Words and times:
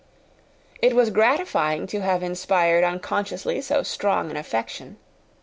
it 0.81 0.95
was 0.95 1.11
gratifying 1.11 1.85
to 1.85 2.01
have 2.01 2.23
inspired 2.23 2.83
unconsciously 2.83 3.61
so 3.61 3.83
strong 3.83 4.31
an 4.31 4.35
affection. 4.35 4.97